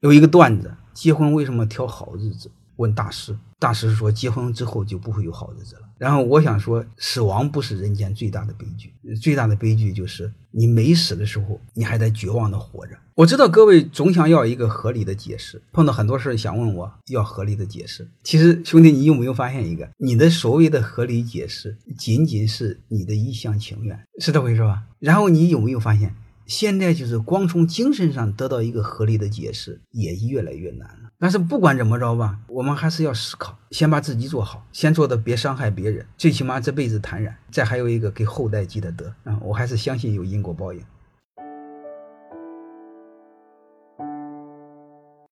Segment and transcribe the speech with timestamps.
[0.00, 2.50] 有一个段子，结婚为什么挑好日子？
[2.76, 5.82] 问大师，大师说结婚之后就不会有好日子了。
[5.96, 12.94] 然后我想说，死亡不是人间最大的悲剧，最大的悲剧就是你没死的时候，你还在绝望的活着。
[13.14, 18.06] 我知道各位总想要一个合理的解释，碰到很多事想问我要合理的解释。
[18.22, 24.82] 其实兄弟，你有没有发现一个，你的所谓的合理解释，仅仅是你的一厢情愿，是这回事吧？
[24.98, 26.14] 然后你有没有发现？
[26.46, 31.10] 现在就是光从精神上得到一个合理的解释也越来越难了。
[31.18, 37.34] 但是不管怎么着吧，我们还是要思考，先把自己做好，先做的别伤害别人，最起码这辈子坦然。
[37.50, 40.80] 再还有一个给后代积的德啊，我还是相信有因果报应。